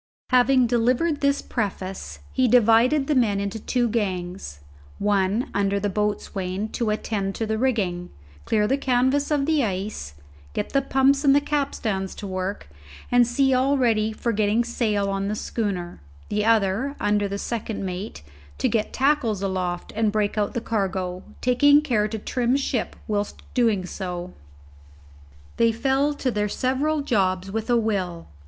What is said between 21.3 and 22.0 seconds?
taking